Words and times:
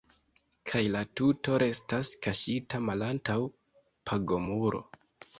Kaj 0.69 0.79
la 0.93 1.01
tuto 1.19 1.57
restas 1.63 2.09
kaŝita 2.27 2.79
malantaŭ 2.85 3.35
pagomuro. 4.11 4.81